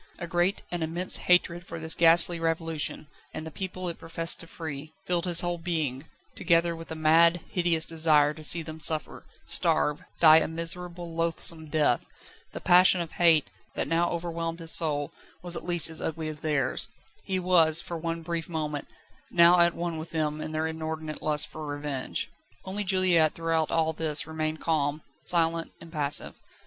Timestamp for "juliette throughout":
22.83-23.69